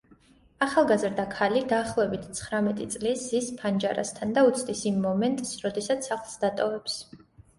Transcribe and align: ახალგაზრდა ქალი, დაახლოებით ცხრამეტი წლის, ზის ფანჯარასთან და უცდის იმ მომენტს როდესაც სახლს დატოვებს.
ახალგაზრდა 0.65 1.23
ქალი, 1.33 1.59
დაახლოებით 1.73 2.23
ცხრამეტი 2.39 2.87
წლის, 2.95 3.27
ზის 3.33 3.51
ფანჯარასთან 3.59 4.33
და 4.37 4.43
უცდის 4.49 4.81
იმ 4.93 4.97
მომენტს 5.03 5.53
როდესაც 5.67 6.09
სახლს 6.13 6.41
დატოვებს. 6.47 6.97